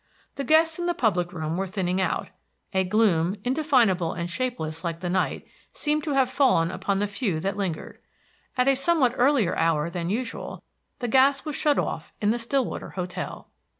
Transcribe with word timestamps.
The 0.33 0.43
guests 0.43 0.79
in 0.79 0.87
the 0.87 0.95
public 0.95 1.31
room 1.31 1.57
were 1.57 1.67
thinning 1.67 2.01
out; 2.01 2.29
a 2.73 2.83
gloom, 2.83 3.35
indefinable 3.43 4.13
and 4.13 4.27
shapeless 4.31 4.83
like 4.83 4.99
the 4.99 5.11
night, 5.11 5.45
seemed 5.73 6.03
to 6.05 6.13
have 6.13 6.27
fallen 6.27 6.71
upon 6.71 6.97
the 6.97 7.05
few 7.05 7.39
that 7.41 7.55
lingered. 7.55 7.99
At 8.57 8.67
a 8.67 8.73
somewhat 8.75 9.13
earlier 9.15 9.55
hour 9.55 9.91
than 9.91 10.09
usual 10.09 10.63
the 10.97 11.07
gas 11.07 11.45
was 11.45 11.55
shut 11.55 11.77
off 11.77 12.13
in 12.19 12.31
the 12.31 12.39
Stillwater 12.39 12.89
hotel. 12.89 13.51